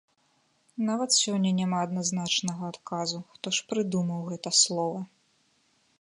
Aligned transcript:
Нават 0.87 1.09
сёння 1.23 1.51
няма 1.59 1.77
адназначнага 1.89 2.63
адказу, 2.73 3.23
хто 3.35 3.47
ж 3.59 3.69
прыдумаў 3.69 4.25
гэта 4.31 4.49
слова. 4.65 4.99